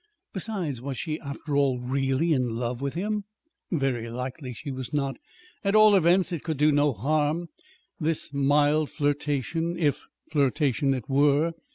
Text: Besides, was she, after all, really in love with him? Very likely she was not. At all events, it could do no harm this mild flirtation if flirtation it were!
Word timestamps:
Besides, 0.33 0.81
was 0.81 0.97
she, 0.97 1.19
after 1.19 1.55
all, 1.55 1.79
really 1.79 2.33
in 2.33 2.55
love 2.55 2.81
with 2.81 2.95
him? 2.95 3.25
Very 3.69 4.09
likely 4.09 4.51
she 4.51 4.71
was 4.71 4.91
not. 4.91 5.17
At 5.63 5.75
all 5.75 5.93
events, 5.95 6.31
it 6.31 6.41
could 6.43 6.57
do 6.57 6.71
no 6.71 6.91
harm 6.91 7.49
this 7.99 8.33
mild 8.33 8.89
flirtation 8.89 9.77
if 9.77 10.03
flirtation 10.31 10.95
it 10.95 11.07
were! 11.07 11.53